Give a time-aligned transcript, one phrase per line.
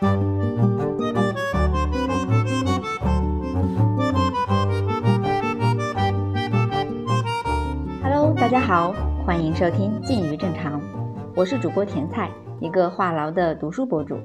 [0.00, 0.12] Hello，
[8.36, 8.94] 大家好，
[9.26, 10.80] 欢迎收听《近于正常》，
[11.34, 12.30] 我是主播甜菜，
[12.60, 14.14] 一个话痨的读书博主。《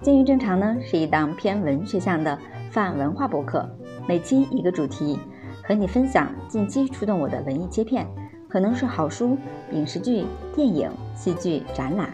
[0.00, 2.36] 近于正常》呢是一档偏文学向的
[2.72, 3.68] 泛文化博客，
[4.08, 5.20] 每期一个主题，
[5.62, 8.04] 和你分享近期触动我的文艺切片，
[8.48, 9.38] 可能是好书、
[9.70, 10.26] 影视剧、
[10.56, 12.12] 电影、戏剧、展览。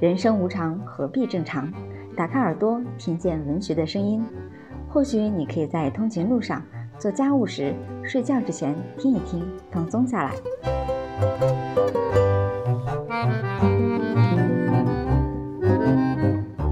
[0.00, 1.72] 人生无常，何必正常？
[2.20, 4.22] 打开耳朵，听见文学的声音。
[4.90, 6.62] 或许你可以在通勤路上、
[6.98, 10.34] 做家务时、睡觉之前听一听，放松下来。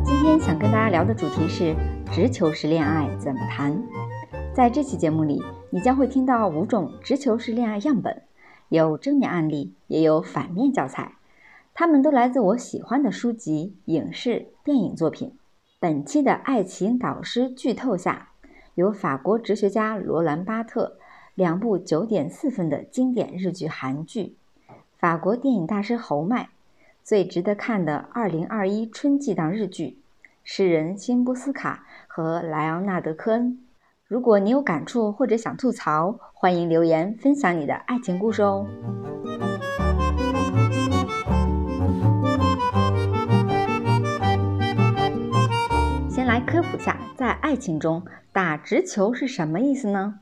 [0.04, 1.74] 今天想跟大家聊的主题是
[2.12, 3.82] 直球式恋爱怎么谈。
[4.52, 8.20] 在这期节目里，你将会听到五种直球式恋爱样本，
[8.68, 11.14] 有正面案例，也有反面教材，
[11.72, 15.32] 它们都来自我喜欢的书籍、影视、电影作品。
[15.80, 18.32] 本期的爱情导师剧透下，
[18.74, 20.98] 有法国哲学家罗兰巴特
[21.34, 24.36] 两部九点四分的经典日剧、韩剧，
[24.98, 26.50] 法国电影大师侯麦
[27.02, 29.96] 最值得看的二零二一春季档日剧，
[30.44, 33.58] 诗人辛波斯卡和莱昂纳德科恩。
[34.06, 38.66] 如果你有感触或者想吐槽，欢迎留言分享你的爱情故事哦。
[46.28, 50.20] 来科普下，在爱情中打直球是什么意思呢？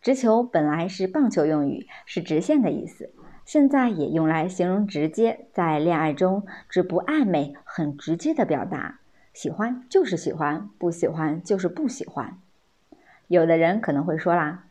[0.00, 3.12] 直球本来是棒球用语，是直线的意思，
[3.44, 9.00] 现在也用来形容直接，在恋爱中只不暧昧，很直接的表达，
[9.34, 12.38] 喜欢就是喜欢，不喜欢就是不喜欢。
[13.28, 14.64] 有的人可能会说啦，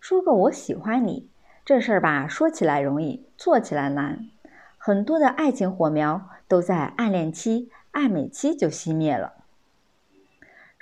[0.00, 1.30] 说个我喜欢你
[1.64, 4.26] 这事儿吧，说起来容易，做起来难，
[4.76, 9.36] 很多的爱情火苗都在暗恋期、暧昧期就熄灭了。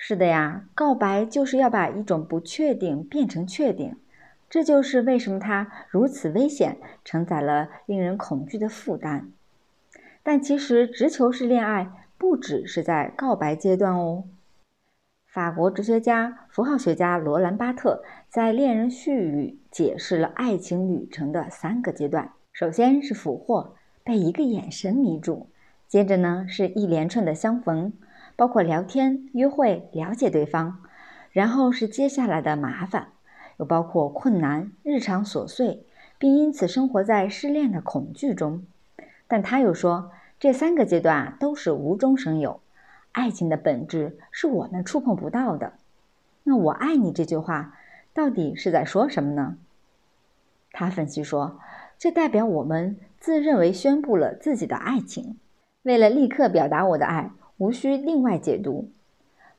[0.02, 3.96] 是的呀，告白就是要把一种不确定变成确定，
[4.48, 9.30] 这就是为什么它如此危险，承载了令人恐惧的负担。
[10.22, 14.24] 但其实直球式恋爱不只是在告白阶段哦。
[15.26, 25.48] 法国哲学家、符号学家罗兰巴特在《恋人絮语》解释了爱情旅程的三个阶段：首先是俘获，被一个眼神迷住；
[25.86, 27.92] 接着呢是一连串的相逢。
[28.40, 30.78] 包括聊天、约会、了解对方，
[31.30, 33.08] 然后是接下来的麻烦，
[33.58, 35.84] 又包括困难、日常琐碎，
[36.16, 38.64] 并因此生活在失恋的恐惧中。
[39.28, 42.62] 但他又说，这三个阶段都是无中生有，
[43.12, 45.74] 爱情的本质是我们触碰不到的。
[46.42, 47.76] 那“我爱你”这句话
[48.14, 49.58] 到底是在说什么呢？
[50.72, 51.60] 他分析说，
[51.98, 55.38] 这代表我们自认为宣布了自己的爱情，
[55.82, 57.30] 为了立刻表达我的爱。
[57.60, 58.88] 无需另外解读，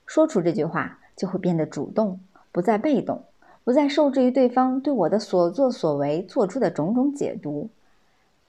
[0.07, 2.19] 说出这句话就会变得主动，
[2.51, 3.25] 不再被动，
[3.63, 7.69] 不再受制于对方对我的所作所为做出的种种解读。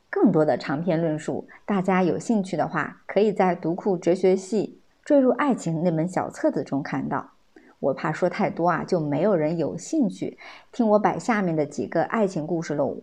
[0.08, 7.32] 更多的长篇论述，大家有兴趣的话，可以在读库哲学系坠入爱情那本小册子中看到。
[7.78, 10.38] 我怕说太多啊，就没有人有兴趣
[10.72, 12.96] 听我摆下面的几个爱情故事喽。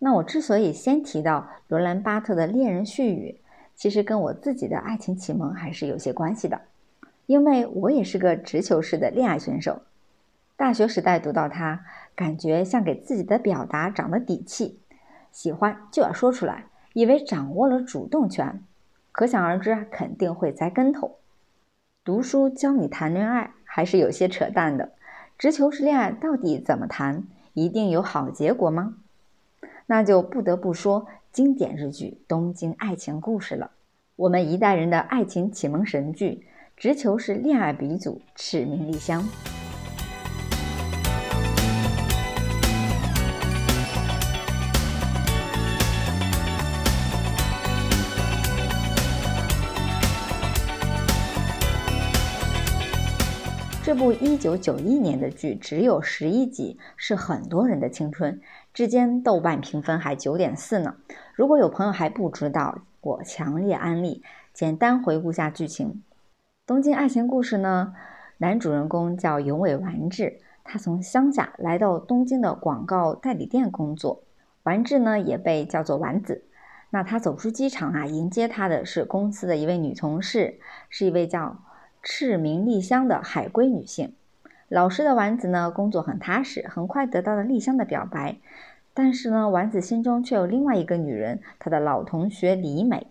[0.00, 3.36] 那我之所以先提到罗兰巴特的《恋人絮语》。
[3.80, 6.60] 其实跟我自己的爱情启蒙还是有些关系的，
[7.24, 9.80] 因为我也是个直球式的恋爱选手。
[10.54, 11.82] 大学时代读到它，
[12.14, 14.78] 感觉像给自己的表达长了底气，
[15.32, 18.62] 喜欢就要说出来，以为掌握了主动权，
[19.12, 21.16] 可想而知肯定会栽跟头。
[22.04, 24.92] 读书教你谈恋爱还是有些扯淡的，
[25.38, 27.24] 直球式恋爱到底怎么谈？
[27.54, 28.96] 一定有好结果吗？
[29.86, 31.06] 那就不得不说。
[31.32, 33.70] 经典日剧《东京爱情故事》了，
[34.16, 36.44] 我们一代人的爱情启蒙神剧，
[36.76, 39.24] 直球式恋爱鼻祖赤名莉香。
[53.82, 58.40] 这部一九九一年的剧只有十一集，是很多人的青春。
[58.72, 60.94] 之间豆瓣评分还九点四呢。
[61.34, 64.22] 如果有朋友还不知道，我强烈安利。
[64.52, 65.88] 简单回顾下剧情：
[66.66, 67.94] 《东京爱情故事》呢，
[68.38, 74.22] 男主人公叫永尾完治，他从乡下来到东京的广告代理店工作。
[74.64, 76.44] 完治呢也被叫做丸子。
[76.90, 80.58] 那他走出机场啊，迎接他的是公司的一位女同事，
[80.88, 81.62] 是一位叫
[82.02, 84.14] 赤名莉香的海归女性。
[84.70, 88.36] 老实的丸子呢，工作很踏实，很快得到了丽香的表白。
[88.94, 93.08] 但是呢，丸子心中却有另外一个女人，她的老同学李美。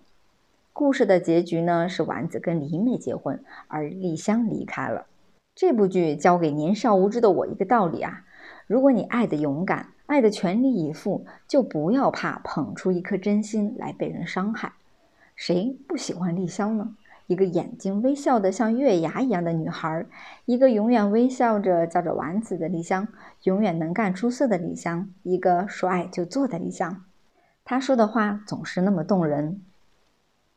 [0.71, 5.07] 故事的结局呢是丸子跟李美结婚，而丽香离开了。
[5.53, 8.23] 这部剧教给年少无知的我一个道理啊：
[8.65, 14.71] 如果你爱的勇敢，爱的全力以赴，就不要怕捧出一颗真心来被人伤害。
[15.35, 16.95] 谁不喜欢丽香呢？
[17.29, 20.03] 一个眼睛微笑的像月牙一样的女孩，
[20.45, 23.07] 一个永远微笑着叫着丸子的丽香，
[23.43, 27.05] 永远能干出色的丽香，一个说爱就做的丽香。
[27.63, 29.61] 她说的话总是那么动人。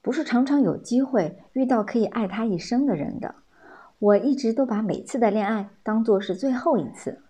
[0.01, 3.35] 不是常常有机会遇到可以爱他一生的人的，
[3.99, 7.21] 我一直都把每次的恋爱当做是最后一次。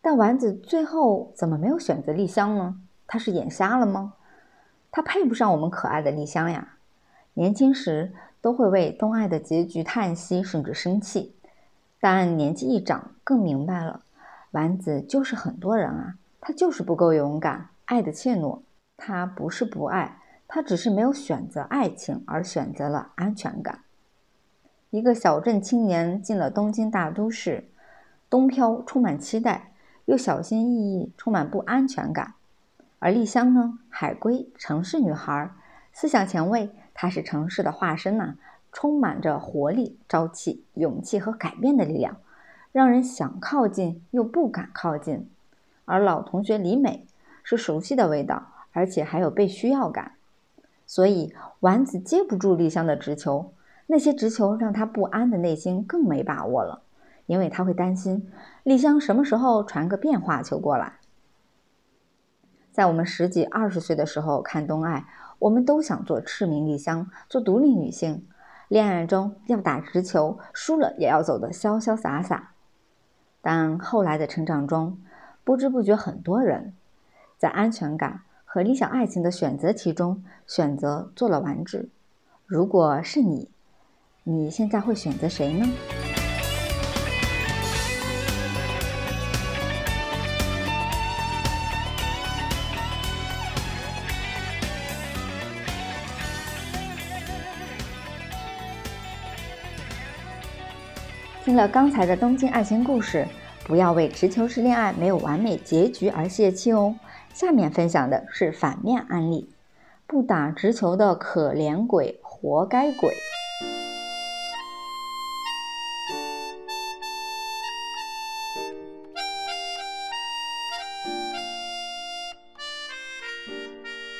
[0.00, 2.80] 但丸子最后怎么没有选择丽香呢？
[3.06, 4.14] 他是眼瞎了吗？
[4.90, 6.78] 他配不上我们可爱的丽香呀！
[7.34, 8.12] 年轻时
[8.42, 11.34] 都会为东爱的结局叹息甚至生气，
[11.98, 14.02] 但年纪一长更明白了，
[14.50, 18.58] 丸子就是很多人啊，他就是不够勇敢，爱的怯懦。
[18.98, 20.18] 他不是不爱。
[20.54, 23.78] 他只是没有选择爱情，而选择了安全感。
[24.90, 27.70] 一个小镇青年进了东京大都市，
[28.28, 29.72] 东漂充满期待，
[30.04, 32.34] 又小心翼翼，充满不安全感。
[32.98, 35.50] 而丽香呢，海归城市女孩，
[35.94, 38.36] 思想前卫，他是城市的化身呐，
[38.72, 42.16] 充满着活力、朝气、勇气和改变的力量，
[42.72, 45.28] 让人想靠近又不敢靠近。
[45.84, 47.06] 而老同学李美
[47.42, 50.12] 是熟悉的味道，而且还有被需要感。
[50.86, 53.52] 所以丸子接不住丽香的直球，
[53.86, 56.82] 那些直球让他不安的内心更没把握了，
[57.26, 58.30] 因为他会担心
[58.62, 60.94] 丽香什么时候传个变化球过来。
[62.70, 65.04] 在我们十几二十岁的时候看东爱，
[65.42, 68.24] 我们都想做赤名丽香，做独立女性，
[68.68, 72.52] 恋爱中要打直球，输了也要走得潇潇洒洒。
[73.40, 75.00] 但后来的成长中，
[75.42, 76.74] 不知不觉很多人
[77.38, 78.20] 在安全感。
[78.44, 81.88] 和理想爱情的选择题中，选择做了完治。
[82.46, 83.50] 如果是你，
[84.24, 85.66] 你现在会选择谁呢？
[101.52, 103.28] 听了刚才的东京爱情故事，
[103.66, 106.96] 不要为直球式恋爱没有完美结局而泄气哦。
[107.34, 109.50] 下面分享的是反面案例：
[110.06, 113.12] 不打直球的可怜鬼，活该鬼。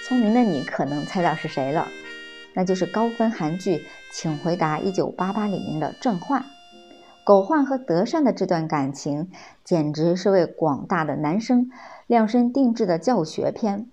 [0.06, 1.88] 聪明的你可能猜到是谁了，
[2.52, 3.76] 那就是高分韩剧
[4.12, 6.44] 《请回答一九八八》里面的郑焕。
[7.24, 9.30] 狗焕和德善的这段感情，
[9.62, 11.70] 简直是为广大的男生
[12.08, 13.86] 量身定制的教学片。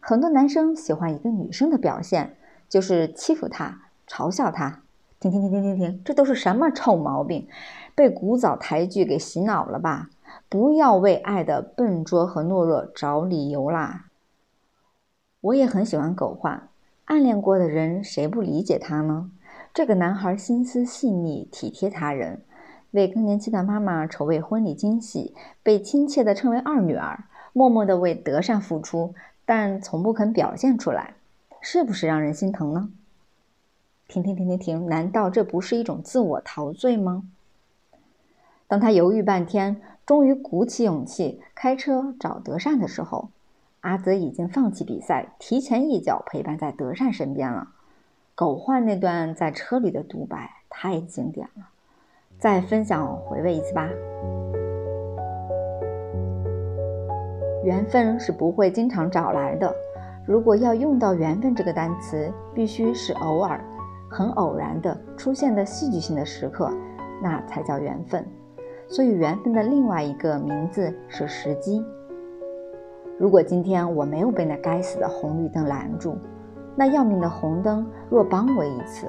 [0.00, 2.34] 很多男生喜欢一个女生的表现，
[2.70, 4.80] 就是欺负她、嘲笑她。
[5.20, 7.46] 停停停停停停，这都是什么臭毛病？
[7.94, 10.08] 被古早台剧给洗脑了吧？
[10.48, 14.06] 不要为爱的笨拙和懦弱找理由啦！
[15.42, 16.68] 我也很喜欢狗焕，
[17.04, 19.30] 暗恋过的人谁不理解他呢？
[19.74, 22.40] 这个男孩心思细腻，体贴他人。
[22.92, 31.14] 为更年期的妈妈筹备婚礼惊喜，被亲切地称为“二女儿”，默默地为德善付出，但从不肯表现出来，
[31.60, 32.90] 是不是让人心疼呢？
[34.08, 34.86] 停停停停停！
[34.88, 37.24] 难道这不是一种自我陶醉吗？
[38.68, 43.30] 当他犹豫半天，终于鼓起勇气开车找德善的时候，
[43.80, 47.68] 阿泽已经放弃比赛，提前一脚陪伴在德善身边了。
[48.34, 51.68] 狗焕那段在车里的独白太经典了。
[52.42, 53.88] 再分享回味一次吧。
[57.62, 59.72] 缘分是不会经常找来的，
[60.26, 63.60] 如果要用到缘分这个单词，必须是偶尔、
[64.10, 66.68] 很偶然的出现的戏剧性的时刻，
[67.22, 68.26] 那才叫缘分。
[68.88, 71.80] 所以，缘分的另外一个名字是时机。
[73.20, 76.18] 如果今天我没有被那该死的红绿灯拦住，
[76.74, 79.06] 那要命的红灯若帮我一次，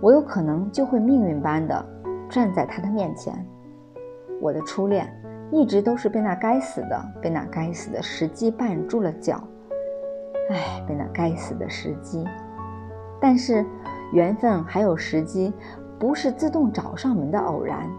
[0.00, 1.84] 我有可能就会命运般的。
[2.28, 3.34] 站在他的面前，
[4.40, 5.08] 我的初恋
[5.50, 9.42] 一直都是被那该死的、被那该死的时机绊住了脚。
[10.50, 12.24] 唉，被那该死的时机。
[13.20, 13.64] 但是，
[14.12, 15.52] 缘分还有时机，
[15.98, 17.90] 不是自动找上门的偶然，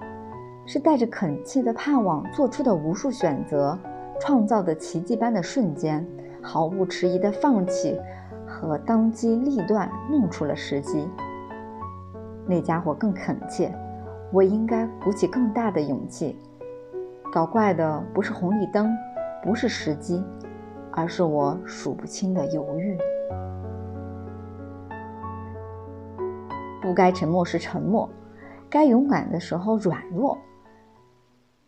[0.66, 3.78] 是带着恳切的盼望做出的无数选择，
[4.22, 6.08] 创造的奇迹般的瞬间，
[6.42, 8.00] 毫不迟疑的放弃
[8.48, 11.10] 和当机立断弄出了时机。
[12.48, 13.72] 那家伙更恳切。
[14.32, 16.38] 我应该鼓起更大的勇气。
[17.32, 18.96] 搞怪的不是红绿灯，
[19.44, 20.24] 不是时机，
[20.92, 22.98] 而是我数不清的犹豫。
[26.82, 28.10] 不该沉默时沉默，
[28.70, 30.38] 该勇敢的时候软弱。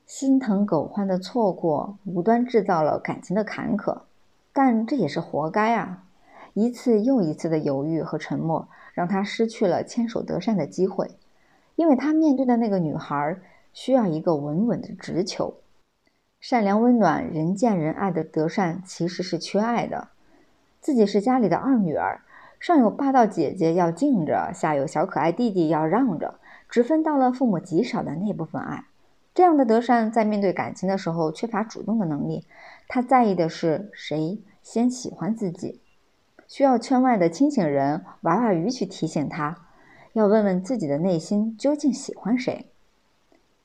[0.06, 4.02] 心疼狗欢的错过，无端制造了感情的坎坷，
[4.52, 6.04] 但这也是活该啊！
[6.54, 11.12] 一次又一次的犹豫和沉默，让他失去了牵手得善的机会，
[11.82, 13.40] 因为他面对的那个女孩
[13.74, 15.56] 需要一个稳稳的直球。
[16.40, 20.10] 善良温暖、人见人爱的德善其实是缺爱的，
[20.80, 22.22] 自己是家里的二女儿，
[22.60, 26.36] 上有霸道姐姐要敬着，下有小可爱弟弟要让着，
[26.70, 28.86] 只分到了父母极少的那部分爱。
[29.34, 32.46] 这样的德善在面对感情的时候缺乏主动的能力，
[32.88, 35.82] 他在意的是谁先喜欢自己，
[36.48, 39.58] 需要圈外的清醒人娃娃鱼去提醒他，
[40.14, 42.68] 要问问自己的内心究竟喜欢谁。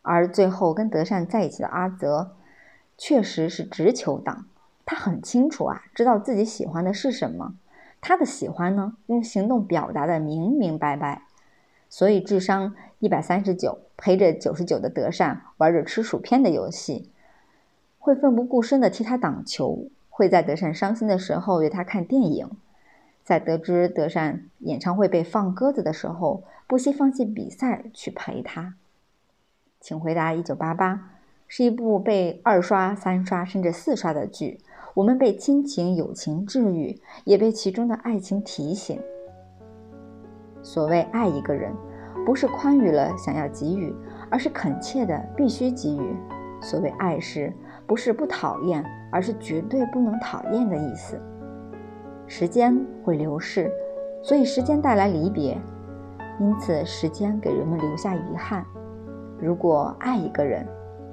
[0.03, 2.37] 而最后跟德善在一起的阿泽，
[2.97, 4.47] 确实是直球党，
[4.85, 7.55] 他很清楚啊，知道自己喜欢的是什么，
[8.01, 11.23] 他的喜欢呢，用行动表达的明明白白。
[11.89, 17.11] 所以，智商一百三十九，陪着九十九的德善玩着吃薯片的游戏，
[17.99, 22.49] 会奋不顾身的替他挡球，会在德善伤心的时候约他看电影，
[23.27, 28.77] 在得知德善演唱会被放鸽子的时候，不惜放弃比赛去陪他。
[29.81, 31.11] 请回答：一九八八
[31.49, 34.61] 是一部被二刷、三刷甚至四刷的剧，
[34.95, 39.03] 我们被亲情、友情治愈，也被其中的爱情提醒。
[40.63, 41.75] 所谓爱一个人，
[42.25, 43.93] 不是宽裕了想要给予，
[44.31, 46.17] 而是恳切的必须给予。
[46.63, 47.53] 所谓爱是，
[47.89, 51.21] 不是不讨厌，而是绝对不能讨厌的意思。
[52.27, 53.71] 时间会流逝，
[54.23, 55.57] 所以时间带来离别，
[56.41, 58.65] 因此时间给人们留下遗憾。
[59.39, 60.67] 如果爱一个人，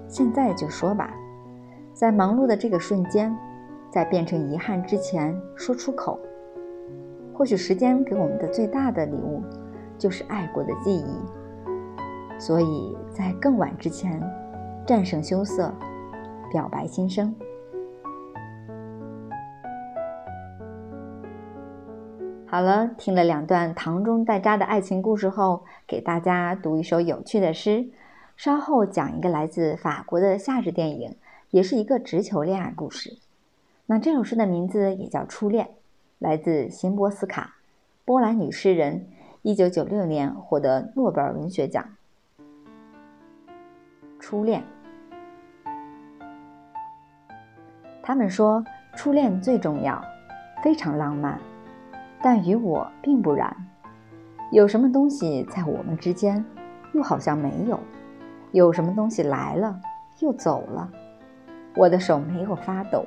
[0.08, 1.14] 现在就说吧，
[1.94, 3.36] 在忙碌的这个瞬间，
[3.92, 6.20] 在变成遗憾之前说出口。
[7.34, 9.42] 或许时间给我们的最大的礼物，
[9.98, 12.40] 就是爱过的记忆。
[12.40, 14.22] 所以在更晚之前，
[14.86, 15.72] 战胜羞涩，
[16.52, 17.34] 表白心声。
[22.54, 27.90] 好了，听了两段糖中带渣的爱情故事后，给大家读一首有趣的诗。
[28.38, 31.16] 稍后讲一个来自法国的夏日电影，
[31.50, 33.18] 也是一个直球恋爱故事。
[33.88, 35.66] 那这首诗的名字也叫《初恋》。
[36.20, 37.56] 来自辛波斯卡，
[38.06, 39.08] 波兰女诗人，
[39.42, 41.84] 一九九六年获得诺贝尔文学奖。
[44.20, 44.64] 初恋，
[48.04, 48.64] 他们说
[48.96, 50.00] 初恋最重要，
[50.64, 51.42] 非常浪漫，
[52.24, 53.54] 但与我并不然。
[54.50, 56.44] 有什么东西在我们之间，
[56.94, 57.78] 又好像没有；
[58.54, 59.78] 有什么东西来了，
[60.20, 60.90] 又走了。
[61.76, 63.04] 我的手没有发抖。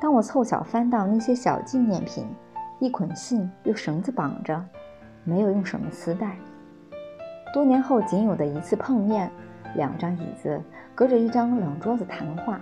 [0.00, 2.26] 当我凑巧翻到那些小纪念品，
[2.78, 4.64] 一捆信用绳子绑着，
[5.22, 6.36] 没有用什么丝带。
[7.52, 9.30] 多年后仅有的一次碰面，
[9.74, 10.58] 两张椅子
[10.94, 12.58] 隔着一张冷桌子谈话，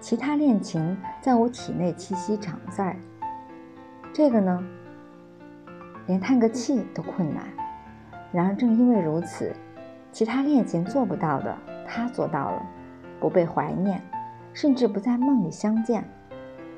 [0.00, 2.96] 其他恋情在我体内气息长在。
[4.18, 4.60] 这个呢，
[6.08, 7.46] 连叹个气都困难。
[8.32, 9.54] 然而正因为如此，
[10.10, 11.56] 其他恋情做不到的，
[11.86, 12.66] 他做到了，
[13.20, 14.02] 不被怀念，
[14.52, 16.02] 甚至不在梦里相见。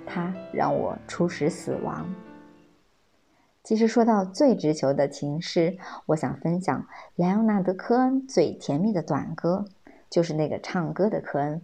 [0.04, 2.14] 他让我初识死亡。
[3.62, 9.64] 其实说到最直球的情诗，我想分享莱昂纳德·科恩最甜蜜的短歌，
[10.10, 11.62] 就是那个唱歌的科恩。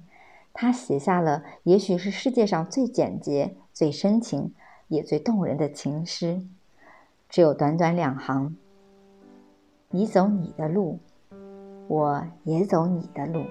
[0.55, 4.55] 他写下了也许是世界上最简洁、最深情，
[4.89, 6.43] 也最动人的情诗，
[7.29, 8.57] 只有短短两行
[9.91, 11.01] ：“你走你的路，
[11.89, 13.43] 我也走你的路。”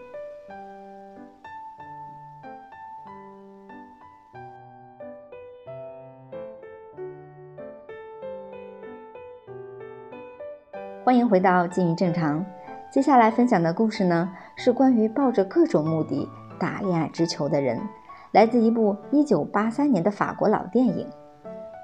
[11.04, 12.46] 欢迎回到记忆正常。
[12.90, 16.28] 接下来分享的故事呢，是关于抱着各种目的
[16.58, 17.80] 打恋爱之球的人，
[18.32, 21.08] 来自一部1983年的法国老电影，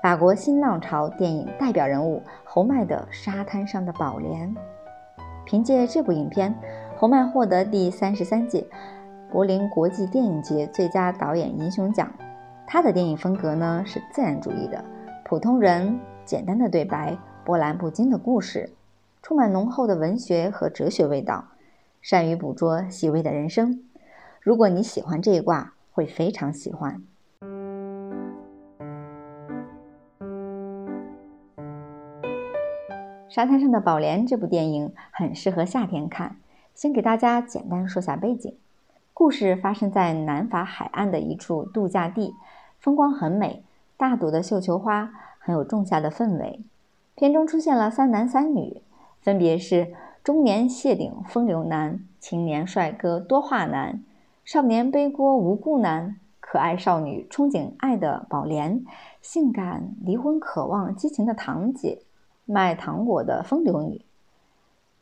[0.02, 4.50] 法国新浪潮电影代表人物侯麦的《沙滩上的宝莲》。
[5.46, 6.56] 凭借这部影片，
[6.98, 8.66] 侯麦获得第三十三届
[9.30, 12.12] 柏林国际电影节最佳导演银熊奖。
[12.66, 14.84] 他的电影风格呢是自然主义的，
[15.24, 17.16] 普通人简单的对白，
[17.46, 18.74] 波澜不惊的故事。
[19.22, 21.46] 充满浓厚的文学和哲学味道，
[22.02, 23.84] 善于捕捉细微的人生。
[24.40, 26.96] 如果你喜欢这一卦，会非常喜欢
[33.32, 36.36] 《沙滩上的宝莲》这部电影，很适合夏天看。
[36.76, 38.58] 先给大家简单说下背景：
[39.14, 42.36] 故事发生在南法海岸的一处度假地，
[42.78, 43.64] 风光很美，
[43.96, 46.60] 大朵的绣球花很有仲夏的氛围。
[47.16, 48.82] 片中出现了三男三女。
[49.22, 49.94] 分别是
[50.26, 54.04] 中年谢顶风流男、青年帅哥多话男、
[54.44, 58.84] 少年背锅无故男、可爱少女憧憬爱的宝莲、
[59.22, 62.02] 性感离婚渴望激情的堂姐、
[62.46, 64.06] 卖糖果的风流女。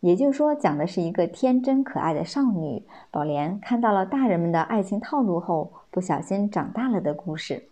[0.02, 7.64] 也就是说，讲的是一个天真可爱的少女宝莲看到了大人们的爱情套路后，不小心长大了的故事。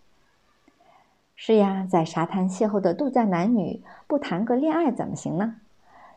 [1.34, 5.54] 是呀，在沙滩邂逅的度假男女，不谈个恋爱怎么行呢？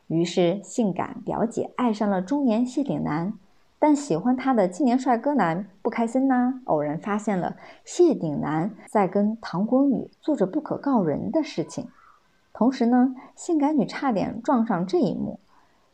[0.07, 3.33] 于是，性感表姐爱上了中年谢顶男，
[3.79, 6.59] 但喜欢他的青年帅哥男不开心呐。
[6.65, 7.55] 偶然发现了
[7.85, 11.87] 谢顶男在跟糖果女做着不可告人的事情，
[12.53, 15.39] 同时呢，性感女差点撞上这一幕。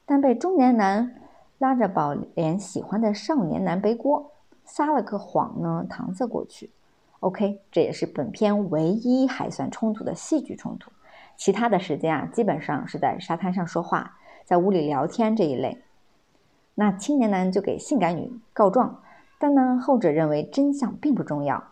[0.06, 1.22] 但被中年男
[1.58, 4.32] 拉着宝莲喜欢的少年男背锅，
[4.64, 6.72] 撒了个谎呢，搪塞过去。
[7.20, 10.92] OK，这也是本片唯一还算冲突的戏剧冲突。
[11.36, 15.84] 其他的时间啊，基本上是在沙滩上说话，在屋里聊天这一类。
[16.76, 19.02] 那青年男就给性感女告状，
[19.40, 21.64] 但呢，后者认为真相并不重要。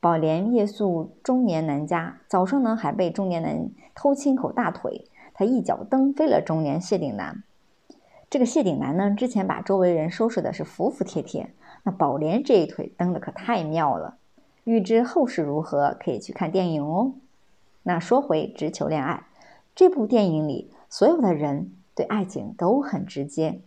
[0.00, 5.04] 宝莲夜宿中年男家，早上呢还被中年男偷亲口大腿，
[5.34, 7.42] 他一脚蹬飞了中年谢顶男。
[8.30, 11.52] 这个谢顶男呢，之前把周围人收拾的是服服帖帖，
[11.82, 14.16] 那宝莲这一腿蹬的可太妙了。
[14.64, 17.12] 欲知后事如何，可以去看电影哦。
[17.82, 19.24] 那说回《直球恋爱》
[19.74, 23.60] 这部电影里，所有的人对爱情都很直接。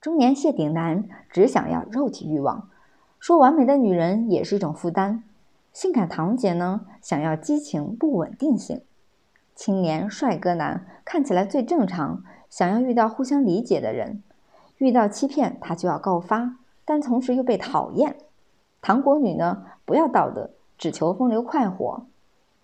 [0.00, 2.68] 中年谢顶男只想要肉体欲望，
[3.20, 5.22] 说完美的女人也是一种负担。
[5.72, 8.82] 性感堂姐呢，想要激情不稳定性。
[9.54, 12.22] 青年帅哥男看起来最正常。
[12.50, 14.22] 想要遇到互相理解的人，
[14.76, 18.16] 遇到欺骗他就要告发，但同时又被讨厌。
[18.82, 22.04] 糖果女呢，不要道德，只求风流快活。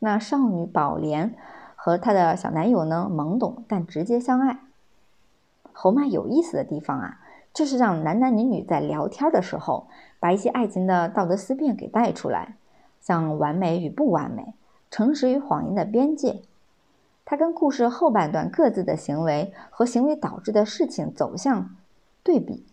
[0.00, 1.34] 那少女宝莲
[1.74, 4.58] 和她的小男友呢，懵懂但直接相爱。
[5.72, 7.20] 侯麦有意思的地方啊，
[7.54, 9.88] 就是让男男女女在聊天的时候，
[10.20, 12.56] 把一些爱情的道德思辨给带出来，
[13.08, 14.52] 像完美与不完美，
[14.90, 16.42] 诚实与谎言的边界。
[17.24, 21.74] 他跟故事后半段各自的行为和行为导致的事情走向
[22.22, 22.66] 对比。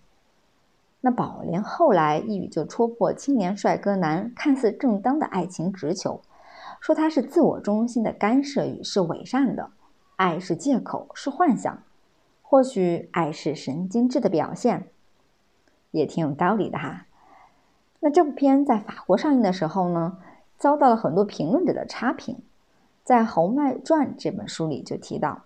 [1.00, 6.20] 那宝莲后来一语就戳破青年帅哥男看似正当的爱情直球，
[6.82, 9.72] 说他是自我中心的干涉与是伪善的，
[10.18, 11.82] 爱是借口是幻想，
[12.42, 14.90] 或许爱是神经质的表现，
[15.92, 17.06] 也挺有道理的哈。
[18.06, 20.20] 那这部片在法国上映的时候呢，
[20.60, 22.38] 遭到了很多评论者的差评。
[23.04, 25.42] 在《侯麦传》这本书里就提到，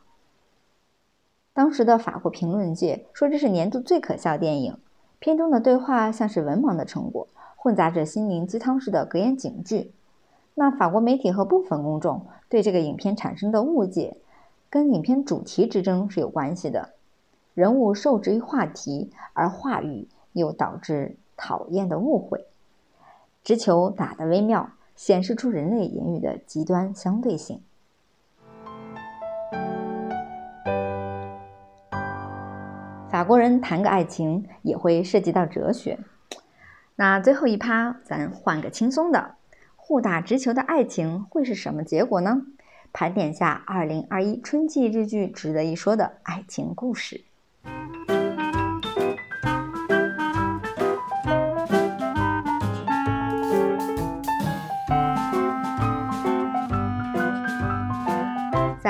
[1.54, 4.78] 当时的法国评论界说这是年度最可笑电影，
[5.20, 9.94] 片中的对话像是文盲的成果，混杂着心灵鸡汤式的格言警句。
[10.56, 14.18] 那法国媒体和部分公众对这个影片产生的误解，
[14.70, 16.90] 跟影片主题之争是有关系的。
[17.54, 22.46] 人物受制于话题，而话语又导致讨厌的误会。
[23.44, 24.74] 直球打得微妙。
[25.00, 27.64] 显示出人类言语的极端相对性。
[33.10, 36.00] 法国人谈个爱情也会涉及到哲学。
[36.98, 39.36] 那最后一趴，咱换个轻松的，
[39.78, 42.42] 互打直球的爱情会是什么结果呢？
[42.92, 47.29] 盘点下二零二一春季日剧值得一说的爱情故事。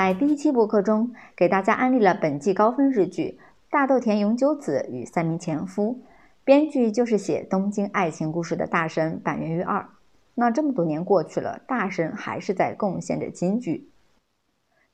[0.10, 3.38] 在第一期播客中，给大家安利了本季高分日剧
[3.70, 6.02] 《大豆田永久子与三名前夫》，
[6.44, 9.88] 编剧就是写东京爱情故事的大神板垣瑞二。
[10.34, 13.88] 那这么多年过去了，大神还是在贡献着金句。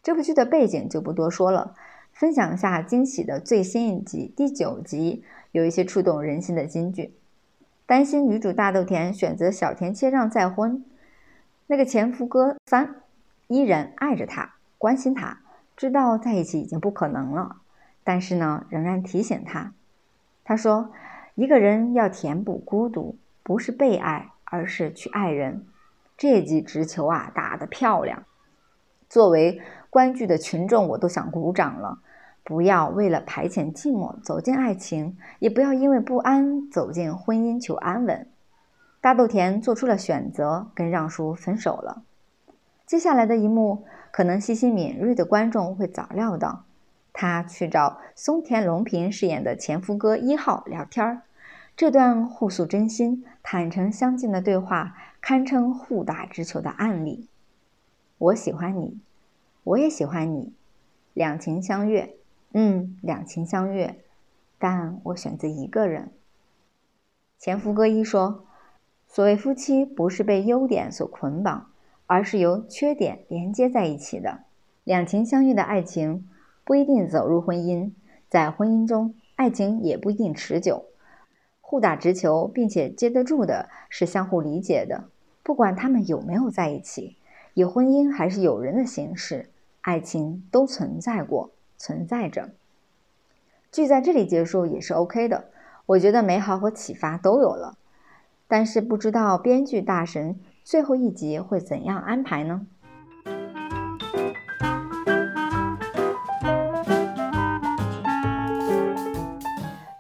[0.04, 1.76] 这部剧的背景就不多说了，
[2.12, 5.24] 分享一下惊喜的最新一集第九集，
[5.54, 7.14] 有一些触动人心的金句。
[7.86, 10.84] 担心女主大豆田选择小田切让再婚，
[11.68, 12.96] 那个前夫哥三
[13.48, 14.55] 依然爱着她。
[14.78, 15.40] 关心他，
[15.76, 17.58] 知道在一起已经不可能了，
[18.04, 19.74] 但是呢，仍然提醒他。
[20.44, 20.92] 他说
[21.34, 25.66] ：“一个人要填补孤独，不是被爱，而是去爱人。”
[26.18, 28.24] 这记直球啊，打得漂亮！
[29.10, 32.00] 作为观剧的群众，我都想鼓掌了。
[32.44, 38.30] 不要为了排遣寂寞走进爱情，也不要因为不安走进婚姻求安稳。
[39.02, 42.04] 大豆田做出了选择，跟让叔分手了。
[42.86, 43.86] 接下来的一幕。
[44.16, 46.64] 可能细心敏锐的观众会早料到，
[47.12, 51.24] 他去找松田龙平饰演的前夫哥一号聊天儿。
[51.76, 57.28] 这段互诉真心、坦诚相见的对话，堪称互打直球的案例。
[58.18, 59.02] 我喜欢你，
[59.66, 60.54] 我也喜欢你，
[61.14, 62.16] 两情相悦，
[62.54, 64.00] 嗯，两情相悦，
[64.58, 66.14] 但我选择一个人。
[67.38, 68.46] 前夫哥一说
[69.10, 71.70] ：“所谓夫妻，不是被优点所捆绑，
[72.08, 74.40] 而是由缺点连接在一起的。
[74.84, 76.28] 两情相悦的爱情
[76.64, 77.92] 不一定走入婚姻，
[78.30, 80.86] 在婚姻中，爱情也不一定持久。
[81.62, 85.06] 互打直球并且接得住的是相互理解的。
[85.44, 87.18] 不管他们有没有在一起，
[87.54, 89.50] 以婚姻还是友人的形式，
[89.82, 92.52] 爱情都存在过，存在着。
[93.72, 95.46] 剧在这里结束也是 OK 的。”
[95.88, 97.78] 我觉得美好和启发都有了，
[98.48, 102.66] 但是不知道编剧大神最后一集会怎样安排呢？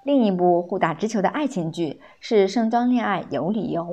[0.03, 3.83] 另一部互打直球的爱情剧是《盛装恋爱有理由》，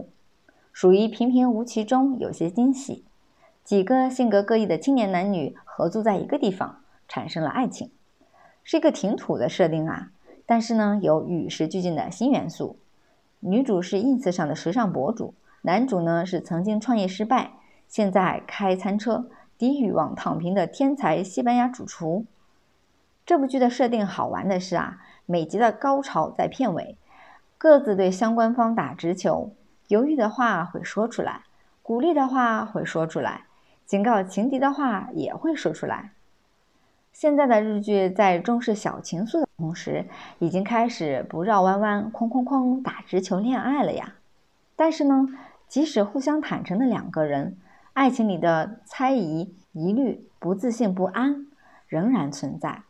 [0.73, 3.05] 属于平平无奇中有些惊喜。
[3.63, 7.91] 几个性格各异的青年男女合租在一个地方，产生了爱情，
[8.65, 10.09] 是一个挺土的设定啊。
[10.47, 12.79] 但是呢，有与时俱进的新元素。
[13.41, 17.53] 女主是 ins 上的时尚博主，男主呢是曾经创业失败，
[17.87, 22.27] 现在开餐车、低欲望躺平的天才西班牙主厨。
[23.25, 26.98] 这部剧的设定好玩的是啊，每集的高潮在片尾，
[27.57, 29.53] 各自对相关方打直球，
[29.87, 31.42] 犹豫的话会说出来，
[31.81, 33.44] 鼓励的话会说出来，
[33.87, 36.11] 警告情敌的话也会说出来。
[37.12, 40.07] 现在的日剧在重视小情愫的同时，
[40.40, 44.14] 已经开始不绕弯弯、哐哐哐打直球恋爱了呀。
[44.75, 45.29] 但是呢，
[45.73, 47.57] 即使互相坦诚的两个人，
[47.95, 51.47] 爱情里的猜疑、疑虑、不自信、不安
[51.87, 52.83] 仍然存在。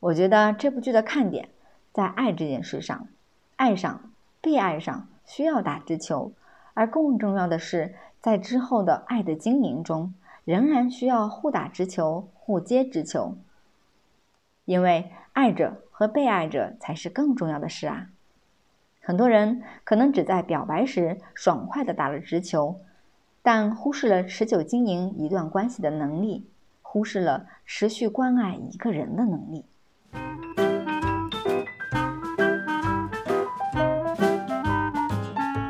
[0.00, 1.50] 我觉得这部剧的看点
[1.92, 3.08] 在爱这件事上，
[3.56, 6.32] 爱上、被爱上需要打直球，
[6.72, 10.14] 而更重要的是，在之后的爱的经营中。
[10.46, 13.36] 仍然需要互打直球、互接直球，
[14.64, 18.06] 因为爱着和被爱着才是更重要的事啊！
[19.08, 22.78] 很多人可能只在表白时爽快地打了直球，
[23.42, 26.46] 但忽视了持久经营一段关系的能力，
[26.82, 29.64] 忽视了持续关爱一个人的能力。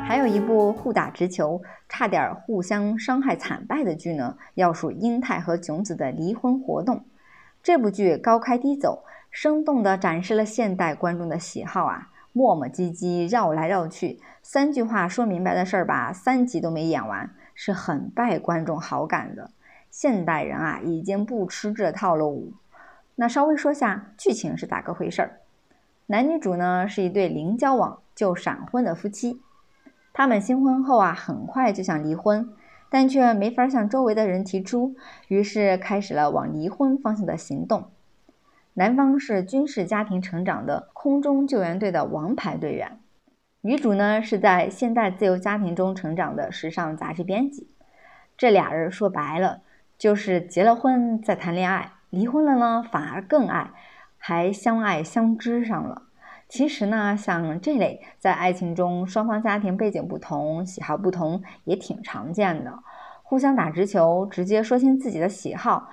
[0.05, 1.61] 还有一部互打直球。
[1.87, 7.05] 差点互相伤害惨败的剧呢，要数英泰和炯子的离婚活动。
[7.63, 19.51] 这部剧高开低走，生动地展示了现代观众的喜好啊，磨磨唧唧绕来绕去，三句话说明白的事儿吧，三集都没演完，是很败观众好感的。
[19.89, 22.43] 现代人啊，已经不吃这套喽。
[23.15, 25.39] 那稍微说下剧情是咋个回事儿？
[26.05, 29.41] 男女主呢是一对零交往就闪婚的夫妻。
[30.13, 32.49] 他们新婚后啊，很快就想离婚，
[32.89, 34.95] 但却没法向周围的人提出，
[35.27, 37.89] 于是开始了往离婚方向的行动。
[38.79, 42.97] 男方是军事家庭成长的空中救援队的王牌队员，
[43.59, 47.69] 女主呢是在现代自由家庭中成长的时尚杂志编辑。
[48.37, 49.63] 这俩人说白了，
[49.97, 53.71] 就是结了婚再谈恋爱，离婚了呢反而更爱，
[54.17, 56.03] 还相爱相知上了。
[56.47, 62.79] 其实呢，像这类在爱情中双方家庭背景不同、喜好不同也挺常见的，
[63.23, 65.89] 互相打直球，直接说清自己的喜好，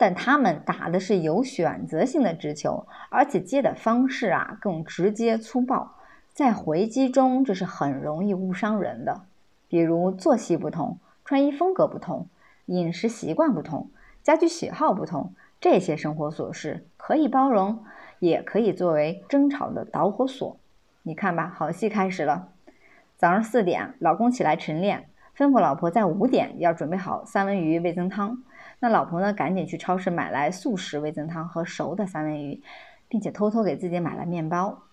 [0.00, 5.94] 但他们打的是有选择性的直球，而且接的方式啊更直接粗暴，
[6.32, 9.20] 在回击中这是很容易误伤人的。
[9.68, 12.28] 比如作息不同、穿衣风格不同、
[12.64, 13.90] 饮食习惯不同、
[14.22, 17.84] 家居喜好不同，这些生活琐事可以包容。
[18.20, 20.56] 也可以作为争吵的导火索。
[21.02, 22.48] 你看吧，好戏开始了。
[23.18, 28.42] 早上四点，老公起来晨练，吩咐老婆在五点要准备好三文鱼味增汤。
[28.82, 32.62] 那老婆呢，赶紧去超市买来速食味增汤和熟的三文鱼，
[33.08, 34.84] 并且偷偷给自己买了面包。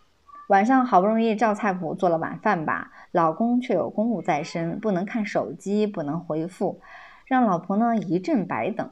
[0.50, 6.82] 晚上好不容易照菜谱做了晚饭吧，老公却有公务在身，不能看手机，不能回复，
[7.26, 8.91] 让老婆呢一阵白等。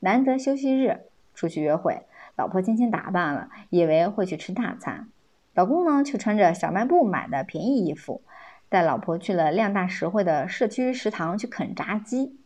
[0.00, 2.02] 难得休息日，出去约会。
[2.36, 5.08] 老婆精心打扮了，以为会去吃大餐，
[5.54, 8.22] 老公呢却穿着小卖部买的便宜衣服，
[8.68, 12.40] 带老婆去了量大实惠的社区食堂去啃炸鸡。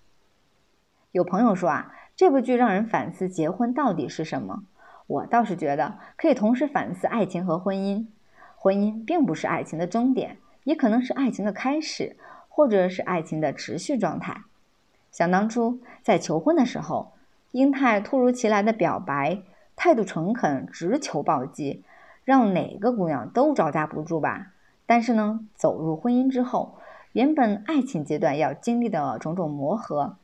[1.13, 4.65] 有朋友说啊，这部剧让人反思结婚到底是什么？
[5.07, 8.07] 我倒是觉得可以同时反思爱情和婚姻。
[8.57, 12.17] 婚姻并不是爱情的终点，也可能是爱情的开始，
[12.49, 14.43] 或者是爱情的持续状态。
[15.11, 17.13] 想当初在求婚的时候，
[17.53, 19.43] 英泰突如其来的表白。
[19.81, 21.85] 态度诚恳，直球暴击，
[22.25, 24.49] 让哪个姑娘都招架不住吧。
[24.87, 26.79] 但是呢，走入婚姻之后，
[27.13, 30.17] 原本爱情阶段要经历的种种磨合，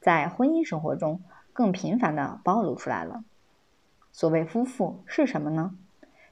[0.00, 1.20] 在婚姻生活中
[1.52, 3.22] 更频繁的暴露出来了。
[4.12, 5.76] 所谓夫妇是什么呢？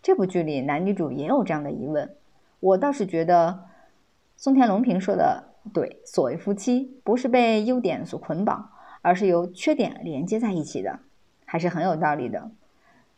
[0.02, 2.14] 这部剧里男女主也有这样的疑问。
[2.60, 3.66] 我倒是觉得
[4.36, 8.70] 松田龙平说的对，所谓夫妻不是被优点所捆绑，
[9.02, 11.00] 而是由缺点连接在一起的，
[11.44, 12.50] 还是很有道理的。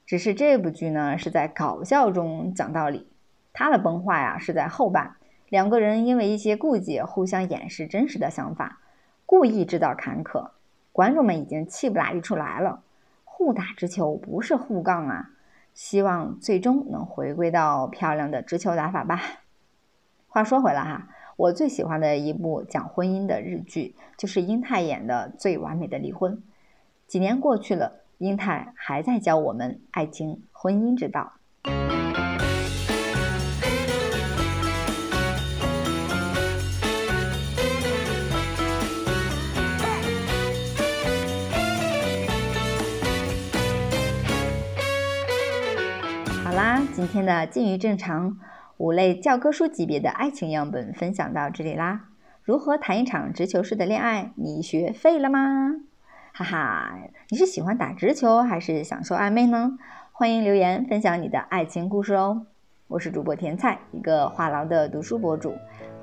[0.04, 3.06] 只是这部剧呢是在搞笑中讲道理，
[3.52, 5.16] 它的崩坏啊是在后半，
[5.48, 8.80] 两个人因为一些顾忌互相掩饰真实的想法，
[9.30, 10.50] 故意制造坎坷，
[10.90, 12.82] 观众们已经气不打一处来了。
[13.24, 15.30] 互打直球不是互杠啊！
[15.72, 19.22] 希望最终能回归到漂亮的直球打法吧。
[20.26, 26.36] 话说回来哈，我最喜欢的一部讲婚姻的日剧就是英泰演的《最完美的离婚》。
[27.06, 31.34] 几年过去了，英泰还在教我们爱情、婚姻之道。
[47.00, 48.36] 今天的近于正常
[48.76, 52.02] 五类教科书级别的爱情样本分享到这里啦。
[52.42, 54.32] 如何谈一场直球式的恋爱？
[54.36, 55.76] 你学废了吗？
[56.34, 56.98] 哈哈，
[57.30, 59.78] 你是喜欢打直球还是享受暧昧呢？
[60.12, 62.44] 欢迎留言分享你的爱情故事哦。
[62.86, 65.54] 我是主播甜菜，一个话痨的读书博主，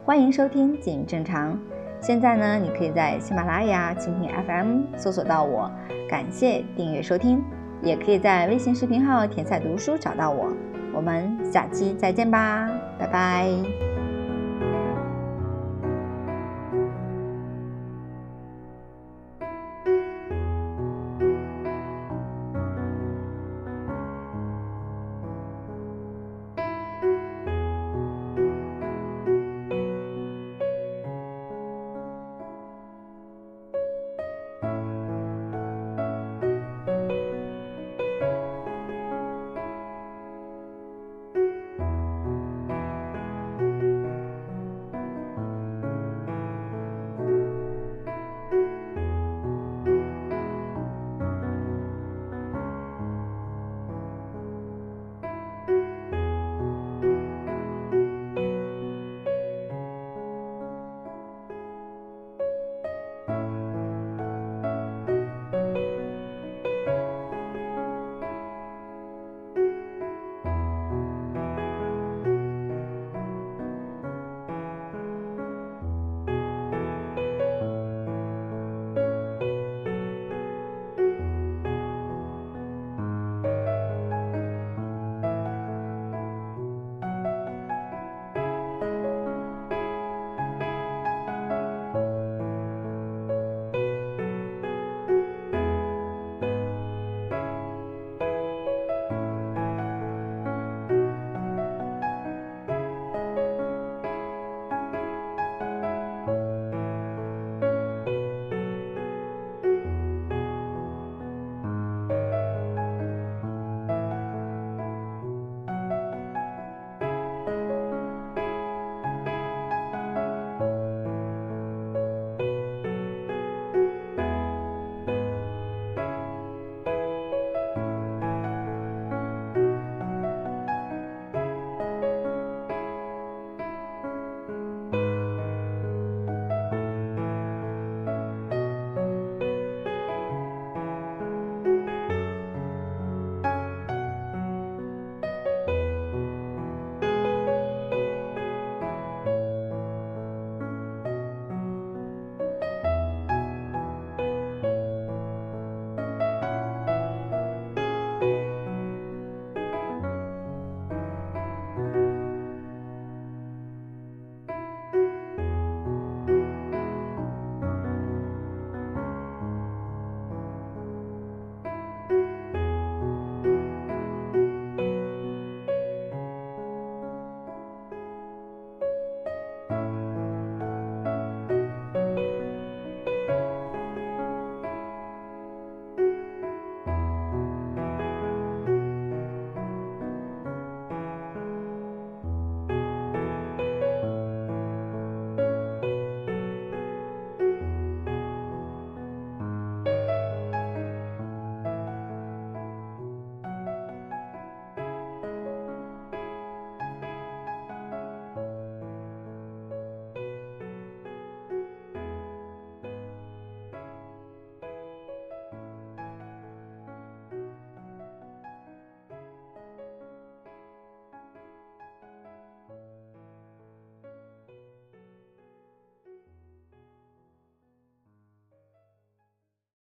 [0.03, 1.59] 欢迎收听近于正常。
[2.01, 5.71] 现在呢，你可以在喜马拉雅、蜻蜓 FM 搜索到我，
[6.09, 7.39] 感谢订阅收听。
[7.83, 10.51] 也可以在微信视频号“甜菜读书”找到我，
[10.97, 13.86] 我们下期再见吧，拜拜。